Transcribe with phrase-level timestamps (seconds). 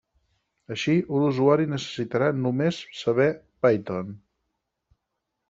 [0.75, 3.29] Així, un usuari necessitarà només saber
[3.67, 4.11] Python.